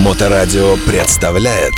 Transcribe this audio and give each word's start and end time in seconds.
Моторадио 0.00 0.76
представляет 0.86 1.74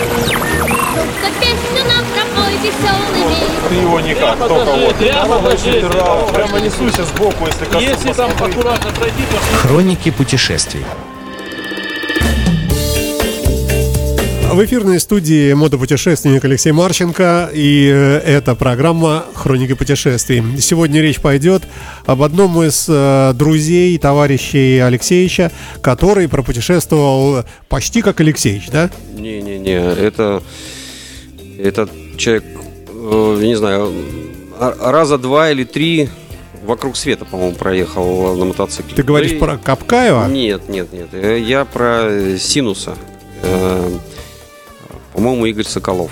Только 0.00 1.40
песню 1.40 1.84
нам 1.86 2.04
пропой 2.14 2.54
веселыми. 2.58 3.68
Ты 3.68 3.74
его 3.74 4.00
никак, 4.00 4.36
Прямо 4.36 4.48
только 4.48 4.64
даже, 4.66 4.86
вот. 4.86 4.96
прямо 4.96 5.38
даже, 5.40 5.72
Прямо, 5.88 6.32
прямо 6.32 6.60
несуйся 6.60 7.04
сбоку, 7.04 7.46
если 7.46 7.64
коснуться. 7.64 7.90
Если 7.90 8.12
там 8.12 8.30
аккуратно 8.30 8.90
пройти, 8.92 9.22
то 9.30 9.56
Хроники 9.58 10.10
путешествий. 10.10 10.84
В 14.52 14.64
эфирной 14.64 14.98
студии 14.98 15.52
мотопутешественник 15.52 16.44
Алексей 16.44 16.72
Марченко, 16.72 17.50
и 17.52 17.88
э, 17.88 18.18
это 18.18 18.56
программа 18.56 19.24
«Хроники 19.32 19.74
путешествий». 19.74 20.42
Сегодня 20.60 21.00
речь 21.00 21.20
пойдет 21.20 21.62
об 22.04 22.20
одном 22.22 22.60
из 22.60 22.86
э, 22.88 23.32
друзей, 23.34 23.96
товарищей 23.98 24.80
Алексеевича, 24.80 25.52
который 25.82 26.28
пропутешествовал 26.28 27.44
почти 27.68 28.02
как 28.02 28.20
Алексеевич, 28.20 28.70
да? 28.70 28.90
Не-не-не, 29.14 29.76
это, 29.76 30.42
это 31.56 31.88
человек, 32.16 32.44
э, 32.88 33.38
я 33.40 33.46
не 33.46 33.54
знаю, 33.54 33.92
а- 34.58 34.90
раза 34.90 35.16
два 35.16 35.52
или 35.52 35.62
три 35.62 36.08
вокруг 36.64 36.96
света, 36.96 37.24
по-моему, 37.24 37.54
проехал 37.54 38.36
на 38.36 38.46
мотоцикле. 38.46 38.96
Ты 38.96 39.04
говоришь 39.04 39.32
Да 39.32 39.38
про 39.38 39.58
Капкаева? 39.58 40.26
Нет, 40.26 40.68
нет, 40.68 40.88
нет, 40.92 41.38
я 41.38 41.64
про 41.64 42.36
Синуса. 42.36 42.96
По-моему, 45.14 45.46
Игорь 45.46 45.64
Соколов. 45.66 46.10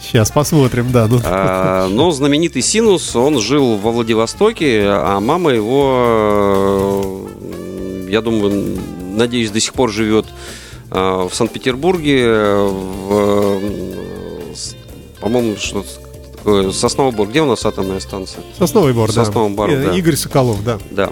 Сейчас 0.00 0.30
посмотрим, 0.32 0.90
да. 0.92 1.06
Ну, 1.06 1.20
А, 1.24 1.88
Но 1.88 2.10
знаменитый 2.10 2.60
Синус, 2.62 3.14
он 3.14 3.38
жил 3.40 3.76
во 3.76 3.92
Владивостоке, 3.92 4.82
а 4.86 5.20
мама 5.20 5.50
его, 5.52 7.28
я 8.08 8.20
думаю, 8.20 8.78
надеюсь, 9.14 9.50
до 9.50 9.60
сих 9.60 9.72
пор 9.74 9.90
живет 9.92 10.26
э, 10.90 11.28
в 11.30 11.32
Санкт-Петербурге, 11.32 12.26
в, 13.06 13.60
по-моему, 15.20 15.56
что 15.56 15.84
такое, 16.36 16.72
Сосновый 16.72 17.12
Бор. 17.14 17.28
Где 17.28 17.42
у 17.42 17.46
нас 17.46 17.64
атомная 17.64 18.00
станция? 18.00 18.42
Сосновый 18.58 18.92
бор, 18.92 19.12
да. 19.12 19.24
Сосновый 19.24 19.54
Бор, 19.54 19.70
Э, 19.70 19.86
да. 19.86 19.96
Игорь 19.96 20.16
Соколов, 20.16 20.64
да. 20.64 20.78
Да. 20.90 21.10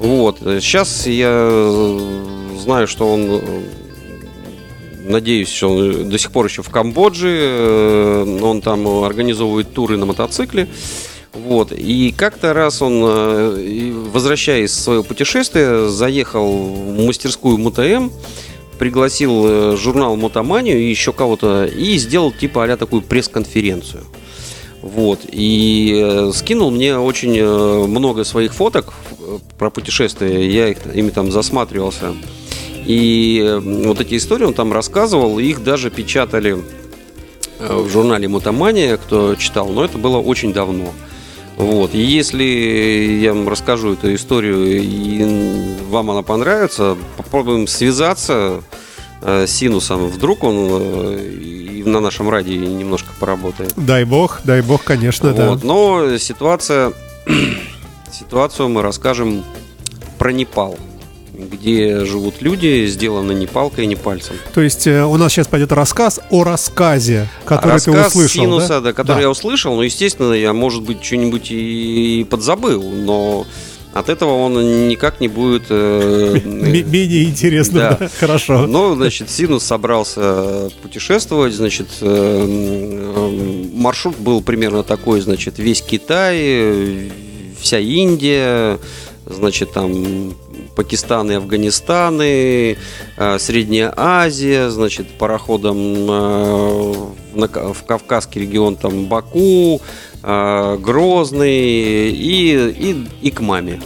Вот. 0.00 0.38
Сейчас 0.40 1.06
я 1.06 1.28
э, 1.30 2.00
знаю, 2.60 2.88
что 2.88 3.06
он, 3.12 3.40
надеюсь, 5.08 5.62
он 5.62 6.08
до 6.08 6.18
сих 6.18 6.30
пор 6.32 6.46
еще 6.46 6.62
в 6.62 6.70
Камбодже. 6.70 7.28
э, 7.30 8.38
Он 8.42 8.60
там 8.60 8.86
организовывает 9.04 9.72
туры 9.72 9.96
на 9.96 10.06
мотоцикле. 10.06 10.68
Вот. 11.32 11.72
И 11.72 12.14
как-то 12.16 12.54
раз 12.54 12.82
он, 12.82 13.02
э, 13.04 13.92
возвращаясь 14.12 14.72
с 14.72 14.84
своего 14.84 15.02
путешествия, 15.02 15.88
заехал 15.88 16.56
в 16.56 17.06
мастерскую 17.06 17.58
МТМ, 17.58 18.10
пригласил 18.78 19.44
э, 19.46 19.76
журнал 19.76 20.16
«Мотоманию» 20.16 20.78
и 20.78 20.88
еще 20.88 21.12
кого-то, 21.12 21.66
и 21.66 21.96
сделал 21.98 22.32
типа 22.32 22.64
а 22.64 22.76
такую 22.76 23.02
пресс-конференцию. 23.02 24.04
Вот. 24.82 25.20
И 25.30 26.00
э, 26.02 26.30
скинул 26.32 26.70
мне 26.70 26.98
очень 26.98 27.36
э, 27.36 27.86
много 27.86 28.24
своих 28.24 28.54
фоток 28.54 28.94
э, 29.18 29.38
про 29.58 29.70
путешествия. 29.70 30.48
Я 30.48 30.68
их, 30.68 30.78
ими 30.94 31.10
там 31.10 31.32
засматривался. 31.32 32.14
И 32.86 33.42
э, 33.44 33.58
вот 33.58 34.00
эти 34.00 34.16
истории 34.16 34.44
он 34.44 34.54
там 34.54 34.72
рассказывал. 34.72 35.38
Их 35.38 35.62
даже 35.64 35.90
печатали 35.90 36.62
э, 37.58 37.76
в 37.76 37.90
журнале 37.90 38.28
«Мотомания», 38.28 38.96
кто 38.96 39.34
читал. 39.34 39.68
Но 39.68 39.84
это 39.84 39.98
было 39.98 40.18
очень 40.18 40.52
давно. 40.52 40.92
Вот. 41.56 41.94
И 41.94 41.98
если 41.98 42.44
я 42.44 43.34
вам 43.34 43.48
расскажу 43.48 43.94
эту 43.94 44.14
историю 44.14 44.66
и 44.66 45.74
вам 45.88 46.10
она 46.10 46.22
понравится, 46.22 46.96
попробуем 47.16 47.66
связаться 47.66 48.62
э, 49.22 49.46
с 49.46 49.50
Синусом. 49.50 50.06
Вдруг 50.08 50.44
он 50.44 51.16
и 51.18 51.82
на 51.84 52.00
нашем 52.00 52.28
радио 52.28 52.54
немножко 52.54 53.08
поработает. 53.18 53.72
Дай 53.76 54.04
бог, 54.04 54.40
дай 54.44 54.62
бог, 54.62 54.84
конечно, 54.84 55.32
Вот. 55.32 55.60
да. 55.60 55.66
Но 55.66 56.18
ситуация, 56.18 56.92
ситуацию 58.12 58.68
мы 58.68 58.82
расскажем 58.82 59.44
про 60.18 60.32
Непал, 60.32 60.78
где 61.38 62.04
живут 62.04 62.40
люди, 62.40 62.86
сделаны 62.86 63.32
не 63.32 63.46
палкой 63.46 63.86
не 63.86 63.96
пальцем. 63.96 64.36
То 64.54 64.60
есть 64.62 64.86
э, 64.86 65.04
у 65.04 65.16
нас 65.16 65.32
сейчас 65.32 65.46
пойдет 65.48 65.72
рассказ 65.72 66.20
о 66.30 66.44
рассказе, 66.44 67.28
который 67.44 67.72
Рассказ 67.72 68.12
ты 68.12 68.18
услышал, 68.18 68.42
Синуса, 68.42 68.68
да? 68.68 68.80
да, 68.80 68.92
который 68.92 69.16
Да. 69.18 69.22
я 69.22 69.30
услышал, 69.30 69.74
ну, 69.74 69.82
естественно, 69.82 70.32
я, 70.32 70.52
может 70.52 70.82
быть, 70.82 71.04
что-нибудь 71.04 71.48
и 71.50 72.26
подзабыл, 72.30 72.82
но 72.82 73.46
от 73.92 74.08
этого 74.08 74.32
он 74.32 74.88
никак 74.88 75.20
не 75.20 75.28
будет... 75.28 75.64
э, 75.70 76.40
Менее 76.44 77.24
интересно, 77.24 77.80
Да. 77.80 77.96
да. 78.00 78.10
Хорошо. 78.20 78.66
Ну, 78.66 78.94
значит, 78.94 79.30
Синус 79.30 79.62
собрался 79.62 80.70
путешествовать, 80.82 81.54
значит, 81.54 81.88
э, 82.00 83.70
маршрут 83.74 84.16
был 84.18 84.42
примерно 84.42 84.82
такой, 84.82 85.20
значит, 85.20 85.58
весь 85.58 85.82
Китай, 85.82 87.10
вся 87.60 87.78
Индия, 87.78 88.78
значит, 89.26 89.72
там 89.72 90.34
Пакистан 90.76 91.30
и 91.30 91.34
Афганистан, 91.34 92.20
и, 92.22 92.76
э, 93.16 93.38
Средняя 93.38 93.92
Азия, 93.96 94.68
значит, 94.68 95.08
пароходом 95.18 95.78
э, 95.78 96.92
в 97.34 97.82
Кавказский 97.86 98.42
регион, 98.42 98.76
там 98.76 99.06
Баку, 99.06 99.80
э, 100.22 100.76
Грозный 100.76 102.10
и, 102.10 102.70
и, 102.70 103.06
и 103.22 103.30
к 103.30 103.40
маме, 103.40 103.80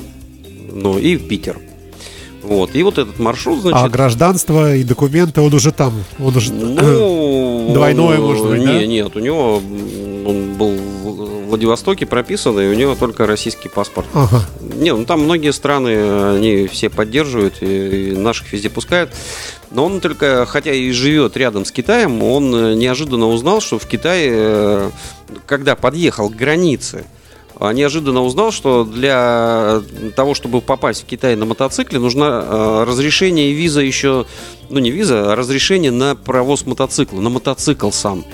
ну, 0.72 0.98
и 0.98 1.16
в 1.16 1.28
Питер. 1.28 1.58
Вот, 2.42 2.74
и 2.74 2.82
вот 2.82 2.98
этот 2.98 3.18
маршрут, 3.18 3.60
значит, 3.60 3.78
а 3.80 3.88
гражданство 3.88 4.74
и 4.74 4.82
документы 4.82 5.40
он 5.40 5.54
уже 5.54 5.72
там. 5.72 5.92
Он 6.18 6.36
уже... 6.36 6.52
ну, 6.52 7.70
Двойное, 7.74 8.18
он, 8.18 8.26
может 8.26 8.48
быть, 8.48 8.60
не, 8.60 8.66
да? 8.66 8.86
Нет, 8.86 9.14
у 9.14 9.20
него 9.20 9.62
Владивостоке 11.50 12.06
прописан, 12.06 12.58
и 12.58 12.66
у 12.66 12.74
него 12.74 12.94
только 12.94 13.26
российский 13.26 13.68
паспорт. 13.68 14.06
Ага. 14.14 14.44
Не, 14.60 14.94
ну 14.94 15.04
там 15.04 15.20
многие 15.20 15.52
страны, 15.52 16.34
они 16.36 16.66
все 16.66 16.88
поддерживают, 16.88 17.62
и, 17.62 18.10
и 18.10 18.16
наших 18.16 18.52
везде 18.52 18.70
пускают. 18.70 19.10
Но 19.70 19.84
он 19.84 20.00
только, 20.00 20.46
хотя 20.46 20.72
и 20.72 20.90
живет 20.90 21.36
рядом 21.36 21.64
с 21.64 21.70
Китаем, 21.70 22.22
он 22.22 22.54
э, 22.54 22.74
неожиданно 22.74 23.28
узнал, 23.28 23.60
что 23.60 23.78
в 23.78 23.86
Китае, 23.86 24.30
э, 24.32 24.90
когда 25.46 25.76
подъехал 25.76 26.28
к 26.28 26.34
границе, 26.34 27.04
а, 27.60 27.74
неожиданно 27.74 28.22
узнал, 28.22 28.52
что 28.52 28.84
для 28.84 29.82
того, 30.16 30.34
чтобы 30.34 30.62
попасть 30.62 31.02
в 31.02 31.04
Китай 31.04 31.36
на 31.36 31.44
мотоцикле, 31.44 31.98
нужно 31.98 32.42
э, 32.42 32.84
разрешение 32.84 33.50
и 33.50 33.52
виза 33.52 33.82
еще, 33.82 34.24
ну 34.70 34.78
не 34.78 34.90
виза, 34.90 35.30
а 35.30 35.36
разрешение 35.36 35.90
на 35.90 36.16
провоз 36.16 36.64
мотоцикла, 36.64 37.20
на 37.20 37.28
мотоцикл 37.28 37.90
сам. 37.90 38.24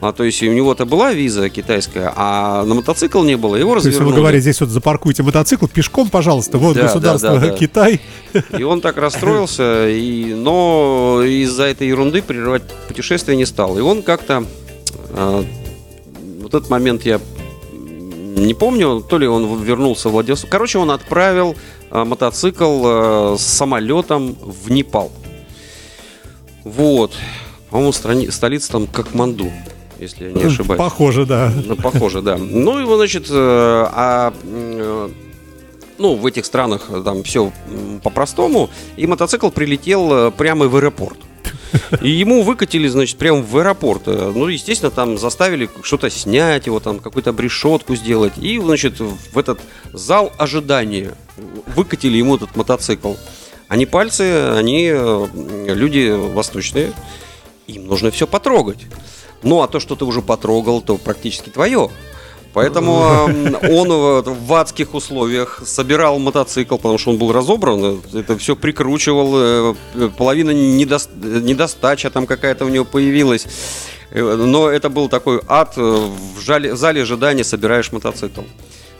А, 0.00 0.12
то 0.12 0.24
есть 0.24 0.42
у 0.42 0.46
него-то 0.46 0.86
была 0.86 1.12
виза 1.12 1.50
китайская, 1.50 2.12
а 2.16 2.64
на 2.64 2.74
мотоцикл 2.74 3.22
не 3.22 3.36
было, 3.36 3.56
его 3.56 3.72
То 3.72 3.76
есть 3.76 3.86
развернули. 3.88 4.12
вы 4.14 4.20
говорите, 4.20 4.40
здесь 4.42 4.60
вот 4.60 4.70
запаркуйте 4.70 5.22
мотоцикл 5.22 5.66
пешком, 5.66 6.08
пожалуйста, 6.08 6.56
вот 6.56 6.74
Да, 6.76 6.84
государство 6.84 7.34
да, 7.34 7.40
да, 7.40 7.46
да. 7.48 7.52
Китай. 7.56 8.00
И 8.58 8.62
он 8.62 8.80
так 8.80 8.96
расстроился, 8.96 9.88
и, 9.90 10.32
но 10.32 11.20
из-за 11.24 11.64
этой 11.64 11.88
ерунды 11.88 12.22
прерывать 12.22 12.62
путешествие 12.88 13.36
не 13.36 13.44
стал. 13.44 13.76
И 13.78 13.82
он 13.82 14.02
как-то... 14.02 14.44
э, 15.10 15.44
вот 16.40 16.54
этот 16.54 16.70
момент 16.70 17.04
я 17.04 17.20
не 17.82 18.54
помню, 18.54 19.02
то 19.06 19.18
ли 19.18 19.26
он 19.26 19.62
вернулся 19.62 20.08
в 20.08 20.12
Владивосток. 20.12 20.48
Короче, 20.48 20.78
он 20.78 20.90
отправил 20.92 21.56
э, 21.90 22.04
мотоцикл 22.04 22.82
э, 22.86 23.36
с 23.38 23.42
самолетом 23.42 24.34
в 24.40 24.70
Непал. 24.70 25.12
Вот. 26.64 27.12
По-моему, 27.70 27.92
страни- 27.92 28.30
столица 28.30 28.72
там 28.72 28.86
Катманду, 28.86 29.50
если 30.00 30.26
я 30.26 30.32
не 30.32 30.42
ошибаюсь. 30.44 30.78
Похоже, 30.78 31.26
да. 31.26 31.52
Ну, 31.64 31.76
похоже, 31.76 32.22
да. 32.22 32.36
Ну, 32.36 32.78
его, 32.78 32.96
значит, 32.96 33.26
э, 33.28 33.34
а, 33.34 34.32
э, 34.42 35.08
ну, 35.98 36.14
в 36.14 36.26
этих 36.26 36.44
странах 36.44 36.90
там 37.04 37.22
все 37.22 37.52
по-простому, 38.02 38.70
и 38.96 39.06
мотоцикл 39.06 39.50
прилетел 39.50 40.12
э, 40.12 40.30
прямо 40.30 40.66
в 40.68 40.76
аэропорт. 40.76 41.18
И 42.00 42.10
ему 42.10 42.42
выкатили, 42.42 42.88
значит, 42.88 43.16
прямо 43.16 43.42
в 43.42 43.56
аэропорт. 43.56 44.06
Ну, 44.06 44.48
естественно, 44.48 44.90
там 44.90 45.18
заставили 45.18 45.68
что-то 45.82 46.10
снять, 46.10 46.66
его 46.66 46.80
там 46.80 46.98
какую-то 46.98 47.30
обрешетку 47.30 47.94
сделать. 47.94 48.32
И, 48.38 48.58
значит, 48.58 48.98
в 48.98 49.38
этот 49.38 49.60
зал 49.92 50.32
ожидания 50.36 51.12
выкатили 51.76 52.18
ему 52.18 52.36
этот 52.36 52.56
мотоцикл. 52.56 53.14
Они 53.68 53.86
пальцы, 53.86 54.52
они 54.56 54.90
люди 54.90 56.10
восточные, 56.10 56.92
им 57.68 57.86
нужно 57.86 58.10
все 58.10 58.26
потрогать. 58.26 58.80
Ну, 59.42 59.62
а 59.62 59.68
то, 59.68 59.80
что 59.80 59.96
ты 59.96 60.04
уже 60.04 60.22
потрогал, 60.22 60.80
то 60.82 60.96
практически 60.96 61.48
твое. 61.50 61.90
Поэтому 62.52 62.92
он 63.62 64.22
в, 64.22 64.54
адских 64.54 64.94
условиях 64.94 65.62
собирал 65.64 66.18
мотоцикл, 66.18 66.76
потому 66.76 66.98
что 66.98 67.10
он 67.10 67.18
был 67.18 67.32
разобран, 67.32 68.00
это 68.12 68.36
все 68.38 68.56
прикручивал, 68.56 69.74
э, 69.94 70.10
половина 70.18 70.50
недос- 70.50 71.08
недостача 71.42 72.10
там 72.10 72.26
какая-то 72.26 72.64
у 72.64 72.68
него 72.68 72.84
появилась. 72.84 73.46
Э, 74.10 74.34
Но 74.34 74.68
это 74.68 74.88
был 74.90 75.08
такой 75.08 75.40
ад. 75.46 75.74
э, 75.76 75.80
В 75.80 76.40
жале- 76.40 76.74
зале 76.74 77.02
ожидания 77.02 77.44
собираешь 77.44 77.92
мотоцикл. 77.92 78.40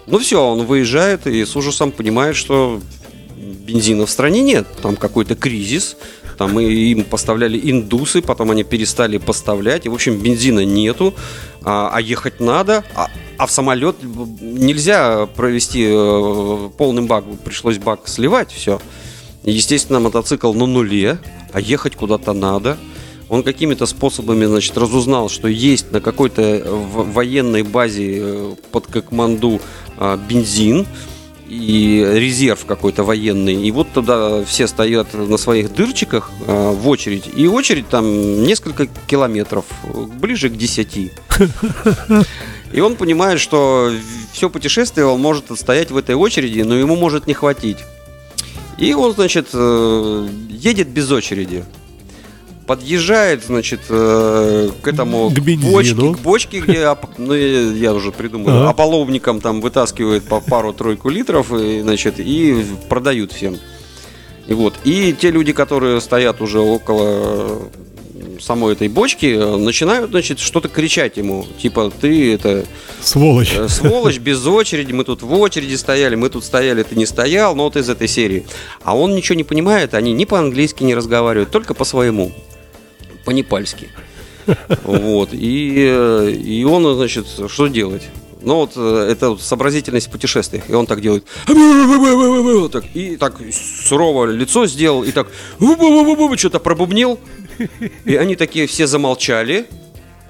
Ну 0.06 0.18
все, 0.18 0.40
он 0.42 0.64
выезжает 0.64 1.26
и 1.26 1.44
с 1.44 1.56
ужасом 1.56 1.90
понимает, 1.90 2.36
что 2.36 2.80
бензина 3.36 4.06
в 4.06 4.10
стране 4.10 4.42
нет. 4.42 4.66
Там 4.82 4.94
какой-то 4.96 5.34
кризис. 5.34 5.96
Там 6.40 6.58
и 6.58 6.64
им 6.64 7.04
поставляли 7.04 7.60
индусы, 7.70 8.22
потом 8.22 8.50
они 8.50 8.64
перестали 8.64 9.18
поставлять. 9.18 9.84
И, 9.84 9.90
в 9.90 9.94
общем, 9.94 10.16
бензина 10.16 10.64
нету, 10.64 11.12
а, 11.62 11.90
а 11.92 12.00
ехать 12.00 12.40
надо. 12.40 12.82
А, 12.94 13.08
а 13.36 13.44
в 13.44 13.50
самолет 13.50 13.96
нельзя 14.40 15.26
провести 15.26 15.84
э, 15.86 16.70
полным 16.78 17.08
бак. 17.08 17.24
Пришлось 17.44 17.76
бак 17.76 18.08
сливать, 18.08 18.50
все. 18.52 18.80
Естественно, 19.42 20.00
мотоцикл 20.00 20.54
на 20.54 20.64
нуле, 20.64 21.18
а 21.52 21.60
ехать 21.60 21.94
куда-то 21.94 22.32
надо. 22.32 22.78
Он 23.28 23.42
какими-то 23.42 23.84
способами, 23.84 24.46
значит, 24.46 24.78
разузнал, 24.78 25.28
что 25.28 25.46
есть 25.46 25.92
на 25.92 26.00
какой-то 26.00 26.62
военной 26.66 27.64
базе 27.64 28.18
э, 28.18 28.54
под 28.72 28.86
Кокманду 28.86 29.60
а, 29.98 30.16
бензин 30.16 30.86
и 31.50 32.08
резерв 32.14 32.64
какой-то 32.64 33.02
военный. 33.02 33.54
И 33.54 33.70
вот 33.72 33.92
туда 33.92 34.44
все 34.44 34.68
стоят 34.68 35.12
на 35.14 35.36
своих 35.36 35.74
дырчиках 35.74 36.30
а, 36.46 36.72
в 36.72 36.88
очередь. 36.88 37.28
И 37.36 37.48
очередь 37.48 37.88
там 37.88 38.44
несколько 38.44 38.86
километров, 39.08 39.64
э, 39.82 40.04
ближе 40.20 40.48
к 40.48 40.56
10. 40.56 41.12
И 42.72 42.80
он 42.80 42.94
понимает, 42.94 43.40
что 43.40 43.90
все 44.32 44.48
путешествие 44.48 45.06
он 45.06 45.20
может 45.20 45.50
отстоять 45.50 45.90
в 45.90 45.96
этой 45.96 46.14
очереди, 46.14 46.60
но 46.60 46.76
ему 46.76 46.94
может 46.94 47.26
не 47.26 47.34
хватить. 47.34 47.78
И 48.78 48.94
он, 48.94 49.12
значит, 49.12 49.48
э, 49.52 50.28
едет 50.48 50.88
без 50.88 51.10
очереди. 51.10 51.64
Подъезжает, 52.70 53.42
значит, 53.44 53.80
э, 53.88 54.70
к 54.80 54.86
этому 54.86 55.28
К 55.30 55.40
бензину. 55.40 55.72
бочке, 55.72 55.94
к 56.14 56.18
бочке, 56.22 56.60
где, 56.60 56.96
ну, 57.18 57.34
я 57.34 57.92
уже 57.92 58.12
придумал, 58.12 58.48
Ага. 58.50 58.70
ополовником 58.70 59.40
там 59.40 59.60
вытаскивают 59.60 60.22
по 60.22 60.40
пару-тройку 60.40 61.08
литров, 61.08 61.52
и, 61.52 61.80
значит, 61.80 62.20
и 62.20 62.64
продают 62.88 63.32
всем. 63.32 63.56
И 64.46 64.54
вот, 64.54 64.74
и 64.84 65.12
те 65.20 65.32
люди, 65.32 65.52
которые 65.52 66.00
стоят 66.00 66.40
уже 66.40 66.60
около 66.60 67.58
самой 68.38 68.74
этой 68.74 68.86
бочки, 68.86 69.36
начинают, 69.58 70.10
значит, 70.10 70.38
что-то 70.38 70.68
кричать 70.68 71.16
ему, 71.16 71.46
типа, 71.60 71.90
ты 72.00 72.34
это 72.34 72.64
Сволочь. 73.02 73.52
Э, 73.56 73.66
Сволочь, 73.68 74.18
без 74.18 74.46
очереди, 74.46 74.92
мы 74.92 75.02
тут 75.02 75.22
в 75.22 75.32
очереди 75.34 75.74
стояли, 75.74 76.14
мы 76.14 76.28
тут 76.28 76.44
стояли, 76.44 76.84
ты 76.84 76.94
не 76.94 77.06
стоял, 77.06 77.56
но 77.56 77.64
вот 77.64 77.76
из 77.76 77.88
этой 77.88 78.06
серии. 78.06 78.46
А 78.84 78.96
он 78.96 79.16
ничего 79.16 79.34
не 79.34 79.42
понимает, 79.44 79.92
они 79.94 80.12
ни 80.12 80.24
по-английски 80.24 80.84
не 80.84 80.94
разговаривают, 80.94 81.50
только 81.50 81.74
по-своему, 81.74 82.30
по-непальски. 83.24 83.88
Вот, 84.84 85.30
и, 85.32 85.86
э, 85.88 86.30
и 86.30 86.64
он, 86.64 86.96
значит, 86.96 87.26
что 87.48 87.68
делать? 87.68 88.08
Ну 88.42 88.56
вот 88.56 88.72
э, 88.76 89.08
это 89.10 89.36
сообразительность 89.36 90.08
в 90.08 90.10
путешествиях. 90.10 90.68
И 90.68 90.72
он 90.72 90.86
так 90.86 91.00
делает. 91.00 91.24
Так, 92.72 92.84
и 92.94 93.16
так 93.16 93.36
сурово 93.86 94.26
лицо 94.26 94.66
сделал, 94.66 95.04
и 95.04 95.12
так 95.12 95.28
что-то 96.36 96.58
пробубнил. 96.58 97.18
И 98.04 98.16
они 98.16 98.36
такие 98.36 98.66
все 98.66 98.86
замолчали, 98.86 99.66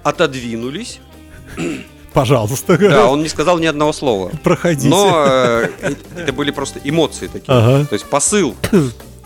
отодвинулись. 0.03 0.99
Пожалуйста. 2.13 2.77
Да, 2.77 3.07
он 3.07 3.23
не 3.23 3.29
сказал 3.29 3.59
ни 3.59 3.67
одного 3.67 3.93
слова. 3.93 4.33
Проходите. 4.43 4.89
Но 4.89 5.25
э, 5.29 5.69
это 6.17 6.33
были 6.33 6.51
просто 6.51 6.81
эмоции 6.83 7.29
такие. 7.29 7.45
Ага. 7.47 7.87
То 7.87 7.95
есть 7.95 8.07
посыл. 8.07 8.57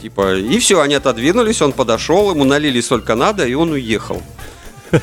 Типа, 0.04 0.34
и 0.36 0.58
все, 0.58 0.82
они 0.82 0.96
отодвинулись, 0.96 1.62
он 1.62 1.72
подошел, 1.72 2.30
ему 2.30 2.44
налили 2.44 2.82
сколько 2.82 3.14
надо, 3.14 3.46
и 3.46 3.54
он 3.54 3.70
уехал. 3.70 4.22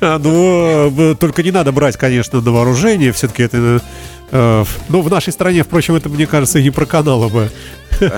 А, 0.00 0.16
ну, 0.20 1.10
э, 1.10 1.14
только 1.16 1.42
не 1.42 1.50
надо 1.50 1.72
брать, 1.72 1.96
конечно, 1.96 2.40
на 2.40 2.52
вооружение. 2.52 3.10
Все-таки 3.10 3.42
это... 3.42 3.82
э, 4.30 4.62
в- 4.64 4.78
ну, 4.90 5.02
в 5.02 5.10
нашей 5.10 5.32
стране, 5.32 5.64
впрочем, 5.64 5.96
это, 5.96 6.08
мне 6.08 6.24
кажется, 6.28 6.60
и 6.60 6.62
не 6.62 6.70
проканало 6.70 7.28
бы. 7.28 7.50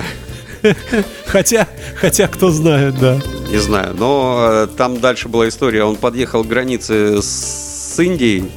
Хотя, 1.25 1.67
хотя, 1.95 2.27
кто 2.27 2.51
знает, 2.51 2.99
да. 2.99 3.19
Не 3.49 3.57
знаю, 3.57 3.95
но 3.97 4.47
э, 4.51 4.67
там 4.77 4.99
дальше 4.99 5.27
была 5.27 5.49
история. 5.49 5.83
Он 5.83 5.95
подъехал 5.95 6.43
к 6.43 6.47
границе 6.47 7.19
с 7.19 7.97
Индией. 7.99 8.51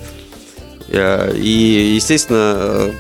э, 0.88 1.34
И, 1.34 1.94
естественно, 1.96 2.56
э, 2.58 2.92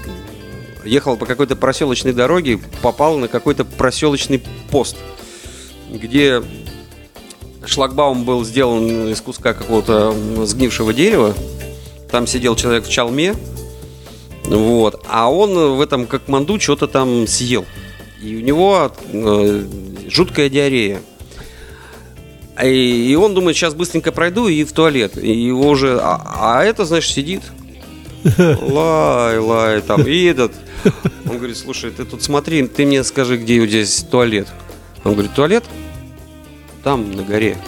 ехал 0.84 1.16
по 1.16 1.26
какой-то 1.26 1.56
проселочной 1.56 2.12
дороге, 2.12 2.60
попал 2.82 3.18
на 3.18 3.28
какой-то 3.28 3.64
проселочный 3.64 4.42
пост, 4.70 4.96
где 5.90 6.42
шлагбаум 7.66 8.24
был 8.24 8.44
сделан 8.44 9.08
из 9.08 9.20
куска 9.20 9.54
какого-то 9.54 10.14
сгнившего 10.44 10.92
дерева. 10.92 11.34
Там 12.10 12.26
сидел 12.26 12.56
человек 12.56 12.84
в 12.84 12.90
чалме. 12.90 13.34
Вот. 14.44 15.04
А 15.08 15.30
он 15.30 15.76
в 15.76 15.80
этом 15.80 16.06
как 16.06 16.28
манду 16.28 16.60
что-то 16.60 16.86
там 16.86 17.26
съел. 17.26 17.64
И 18.22 18.36
у 18.36 18.40
него 18.40 18.92
э, 19.12 19.64
жуткая 20.08 20.48
диарея. 20.48 21.00
И, 22.62 23.18
он 23.20 23.34
думает, 23.34 23.56
сейчас 23.56 23.74
быстренько 23.74 24.12
пройду 24.12 24.46
и 24.46 24.62
в 24.64 24.72
туалет. 24.72 25.18
И 25.18 25.32
его 25.32 25.68
уже. 25.68 25.98
А, 26.00 26.22
а 26.58 26.64
это, 26.64 26.84
знаешь, 26.84 27.10
сидит. 27.10 27.42
Лай, 28.24 29.38
лай, 29.38 29.80
там, 29.82 30.06
и 30.06 30.24
этот. 30.24 30.52
Он 31.28 31.36
говорит, 31.36 31.56
слушай, 31.56 31.90
ты 31.90 32.04
тут 32.04 32.22
смотри, 32.22 32.66
ты 32.66 32.86
мне 32.86 33.04
скажи, 33.04 33.36
где 33.36 33.60
вот 33.60 33.68
здесь 33.68 34.04
туалет. 34.10 34.48
Он 35.04 35.12
говорит, 35.12 35.34
туалет? 35.34 35.64
Там, 36.82 37.12
на 37.12 37.22
горе. 37.22 37.58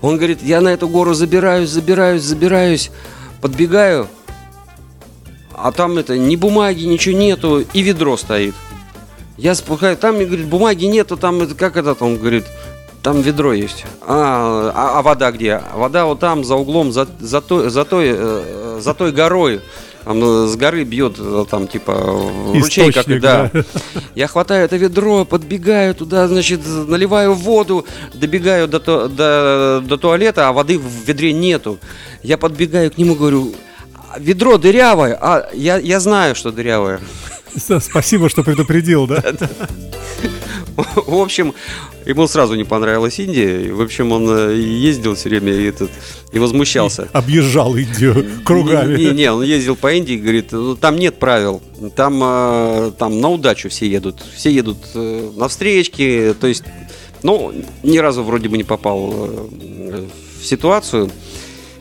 Он 0.00 0.16
говорит, 0.16 0.42
я 0.42 0.60
на 0.60 0.68
эту 0.68 0.88
гору 0.88 1.14
забираюсь, 1.14 1.70
забираюсь, 1.70 2.22
забираюсь, 2.22 2.90
подбегаю, 3.40 4.08
а 5.54 5.70
там 5.70 5.96
это 5.96 6.18
ни 6.18 6.34
бумаги, 6.34 6.84
ничего 6.84 7.16
нету, 7.16 7.60
и 7.60 7.82
ведро 7.82 8.16
стоит. 8.16 8.54
Я 9.36 9.54
спускаю, 9.54 9.96
там, 9.96 10.16
мне 10.16 10.26
говорит, 10.26 10.46
бумаги 10.46 10.86
нету, 10.86 11.16
там 11.16 11.40
это 11.40 11.54
как 11.54 11.76
этот, 11.76 12.02
он 12.02 12.18
говорит, 12.18 12.44
там 13.02 13.20
ведро 13.20 13.52
есть. 13.52 13.84
А, 14.00 14.72
а, 14.74 14.98
а 14.98 15.02
вода 15.02 15.32
где? 15.32 15.60
Вода 15.74 16.06
вот 16.06 16.20
там, 16.20 16.44
за 16.44 16.54
углом, 16.54 16.92
за, 16.92 17.08
за, 17.18 17.40
той, 17.40 17.68
за, 17.68 17.84
той, 17.84 18.14
э, 18.16 18.78
за 18.80 18.94
той 18.94 19.10
горой. 19.12 19.60
Там, 20.04 20.22
э, 20.22 20.46
с 20.46 20.56
горы 20.56 20.84
бьет, 20.84 21.16
э, 21.18 21.44
там, 21.50 21.66
типа, 21.66 21.94
ручей, 22.54 22.92
как 22.92 23.06
да. 23.20 23.50
да. 23.52 23.64
Я 24.14 24.28
хватаю 24.28 24.64
это 24.64 24.76
ведро, 24.76 25.24
подбегаю 25.24 25.94
туда, 25.94 26.28
значит, 26.28 26.60
наливаю 26.64 27.34
воду, 27.34 27.86
добегаю 28.14 28.68
до, 28.68 28.78
ту- 28.78 29.08
до, 29.08 29.82
до 29.84 29.96
туалета, 29.96 30.48
а 30.48 30.52
воды 30.52 30.78
в 30.78 30.86
ведре 31.06 31.32
нету. 31.32 31.78
Я 32.22 32.38
подбегаю 32.38 32.90
к 32.90 32.98
нему, 32.98 33.16
говорю, 33.16 33.52
«А 34.10 34.18
ведро 34.18 34.58
дырявое, 34.58 35.18
а 35.20 35.48
я, 35.52 35.76
я 35.78 35.98
знаю, 35.98 36.34
что 36.34 36.52
дырявое. 36.52 37.00
Спасибо, 37.80 38.28
что 38.28 38.42
предупредил, 38.44 39.06
да? 39.06 39.22
В 40.76 41.14
общем, 41.20 41.54
ему 42.06 42.26
сразу 42.26 42.54
не 42.54 42.64
понравилась 42.64 43.18
Индия. 43.18 43.66
И, 43.66 43.70
В 43.70 43.80
общем, 43.80 44.12
он 44.12 44.28
э, 44.28 44.54
ездил 44.56 45.14
все 45.14 45.28
время 45.28 45.52
и, 45.52 45.64
этот, 45.64 45.90
и 46.32 46.38
возмущался. 46.38 47.08
Объезжал 47.12 47.76
Индию 47.76 48.26
кругами. 48.44 48.96
Не, 48.96 49.10
не, 49.12 49.32
он 49.32 49.42
ездил 49.42 49.76
по 49.76 49.92
Индии, 49.92 50.14
говорит, 50.14 50.52
«Ну, 50.52 50.76
там 50.76 50.96
нет 50.96 51.18
правил, 51.18 51.62
там, 51.96 52.20
э, 52.22 52.92
там 52.98 53.20
на 53.20 53.28
удачу 53.28 53.68
все 53.68 53.86
едут, 53.88 54.22
все 54.34 54.50
едут 54.50 54.78
э, 54.94 55.30
на 55.36 55.48
встречки, 55.48 56.34
то 56.40 56.46
есть, 56.46 56.64
ну, 57.22 57.52
ни 57.82 57.98
разу 57.98 58.22
вроде 58.22 58.48
бы 58.48 58.56
не 58.56 58.64
попал 58.64 59.10
в 59.10 60.44
ситуацию. 60.44 61.10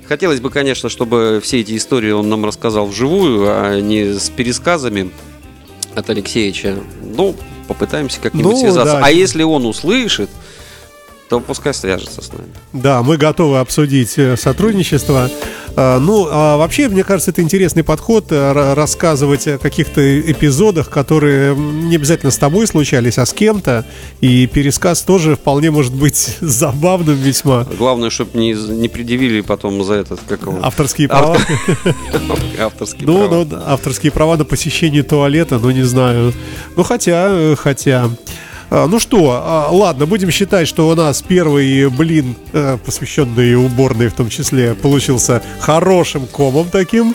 Хотелось 0.08 0.42
бы, 0.42 0.50
конечно, 0.50 0.90
чтобы 0.90 1.40
все 1.42 1.62
эти 1.62 1.78
истории 1.78 2.12
он 2.12 2.28
нам 2.28 2.46
рассказал 2.46 2.86
вживую, 2.88 3.46
а 3.48 3.80
не 3.80 4.20
с 4.20 4.30
пересказами 4.30 5.10
от 5.96 6.10
Алексеевича. 6.10 6.80
Ну, 7.02 7.36
попытаемся 7.68 8.20
как-нибудь 8.22 8.52
Ну, 8.54 8.60
связаться. 8.60 8.94
да. 9.00 9.06
А 9.06 9.10
если 9.12 9.44
он 9.44 9.66
услышит, 9.66 10.30
то 11.30 11.40
пускай 11.40 11.74
свяжется 11.74 12.22
с 12.22 12.32
нами. 12.34 12.50
Да, 12.74 13.02
мы 13.04 13.18
готовы 13.18 13.60
обсудить 13.60 14.18
э, 14.18 14.36
сотрудничество. 14.36 15.30
А, 15.76 16.00
Ну, 16.00 16.28
а 16.30 16.58
вообще, 16.58 16.90
мне 16.90 17.04
кажется, 17.04 17.32
это 17.32 17.42
интересный 17.42 17.84
подход 17.84 18.32
э, 18.32 18.36
ра- 18.36 18.74
рассказывать 18.74 19.48
о 19.48 19.58
каких-то 19.58 20.20
эпизодах, 20.20 20.90
которые 20.90 21.56
не 21.56 21.96
обязательно 21.96 22.32
с 22.32 22.38
тобой 22.38 22.68
случались, 22.68 23.18
а 23.18 23.26
с 23.26 23.34
кем-то. 23.34 23.86
И 24.20 24.48
пересказ 24.48 25.02
тоже 25.02 25.36
вполне 25.36 25.72
может 25.72 25.94
быть 25.94 26.38
забавным 26.42 27.16
весьма. 27.16 27.66
Главное, 27.78 28.10
чтобы 28.10 28.38
не, 28.40 28.54
не 28.54 28.90
предъявили 28.90 29.42
потом 29.42 29.84
за 29.84 29.94
этот, 29.96 30.20
как 30.28 30.42
его, 30.42 30.60
Авторские 30.62 31.08
права. 31.08 31.38
авторский 32.60 33.06
Ну, 33.06 33.28
права. 33.28 33.46
ну, 33.50 33.58
авторские 33.66 34.12
права 34.12 34.38
на 34.38 34.46
посещение 34.46 35.04
туалета, 35.04 35.60
ну 35.60 35.72
не 35.72 35.84
знаю. 35.84 36.34
Ну 36.76 36.84
хотя, 36.84 37.28
э, 37.30 37.56
хотя. 37.58 38.10
А, 38.72 38.88
Ну 38.88 39.00
что, 39.00 39.42
а, 39.44 39.68
ладно, 39.70 40.06
будем 40.06 40.32
считать, 40.32 40.66
что 40.66 40.88
у 40.88 40.96
нас 40.96 41.22
первый 41.22 41.90
блин, 41.90 42.38
э, 42.54 42.78
посвященный 42.84 43.56
уборной 43.56 44.08
в 44.08 44.14
том 44.14 44.30
числе, 44.30 44.76
получился 44.76 45.44
хорошим 45.60 46.26
комом 46.26 46.70
таким. 46.72 47.14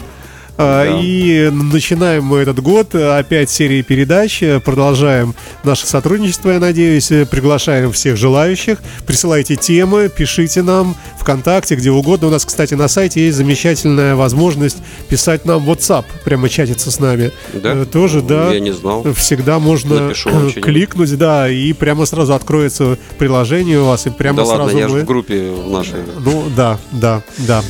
А, 0.58 0.84
Да. 0.86 1.00
И 1.02 1.50
начинаем 1.50 2.25
мы 2.25 2.38
этот 2.38 2.60
год 2.60 2.94
опять 2.94 3.50
серии 3.50 3.82
передач. 3.82 4.42
Продолжаем 4.64 5.34
наше 5.64 5.86
сотрудничество, 5.86 6.50
я 6.50 6.60
надеюсь. 6.60 7.08
Приглашаем 7.30 7.92
всех 7.92 8.16
желающих. 8.16 8.78
Присылайте 9.06 9.56
темы, 9.56 10.08
пишите 10.08 10.62
нам 10.62 10.96
ВКонтакте, 11.20 11.75
где 11.75 11.90
угодно. 11.90 12.28
У 12.28 12.30
нас, 12.30 12.44
кстати, 12.44 12.75
на 12.75 12.88
сайте 12.88 13.26
есть 13.26 13.36
замечательная 13.36 14.14
возможность 14.16 14.78
писать 15.08 15.44
нам 15.44 15.68
WhatsApp, 15.68 16.04
прямо 16.25 16.48
чатиться 16.48 16.90
с 16.90 17.00
нами. 17.00 17.32
Да? 17.52 17.72
Э, 17.75 17.84
Тоже, 17.84 18.22
да. 18.22 18.52
Я 18.52 18.60
не 18.60 18.72
знал. 18.72 19.04
Всегда 19.14 19.58
можно 19.58 20.00
Напишу 20.08 20.30
кликнуть, 20.62 21.16
да, 21.18 21.48
и 21.50 21.72
прямо 21.72 22.06
сразу 22.06 22.34
откроется 22.34 22.98
приложение 23.18 23.80
у 23.80 23.86
вас, 23.86 24.06
и 24.06 24.10
прямо 24.10 24.38
да 24.38 24.46
сразу 24.46 24.62
ладно, 24.62 24.78
я 24.78 24.88
мы- 24.88 25.00
в 25.02 25.04
группе 25.04 25.50
в 25.50 25.70
нашей. 25.70 25.94
ну 26.25 26.44
да, 26.56 26.78
да, 26.92 27.22
да. 27.38 27.62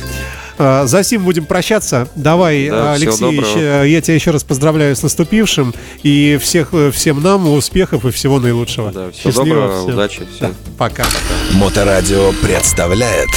А, 0.57 0.85
За 0.87 1.03
сим 1.03 1.23
будем 1.23 1.45
прощаться. 1.45 2.07
Давай, 2.15 2.69
Да, 2.69 2.93
Алексей, 2.93 3.41
я 3.91 4.01
тебя 4.01 4.15
еще 4.15 4.31
раз 4.31 4.43
поздравляю 4.43 4.95
с 4.95 5.03
наступившим. 5.03 5.73
И 6.03 6.39
всех, 6.41 6.69
всем 6.93 7.21
нам 7.21 7.47
успехов 7.49 8.05
и 8.05 8.11
всего 8.11 8.39
наилучшего. 8.39 8.91
Да, 8.91 9.11
всего 9.11 9.31
Счастливо, 9.31 9.55
доброго, 9.61 9.83
всё. 9.83 9.93
удачи, 9.93 10.21
всё. 10.35 10.47
Да, 10.47 10.51
пока. 10.77 11.05
Моторадио 11.53 12.31
представляет 12.41 13.29